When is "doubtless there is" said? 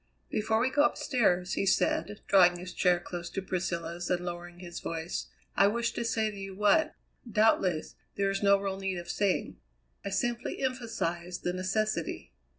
7.31-8.41